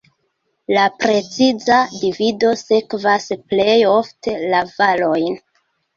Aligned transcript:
La 0.75 0.85
preciza 1.01 1.77
divido 1.99 2.53
sekvas 2.63 3.29
plej 3.53 3.77
ofte 3.93 4.35
la 4.55 4.63
valojn. 4.79 5.37